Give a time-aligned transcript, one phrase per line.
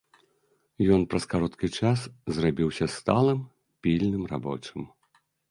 [0.95, 1.99] Ён праз кароткі час
[2.39, 3.39] зрабіўся сталым,
[3.85, 4.81] пільным рабочым.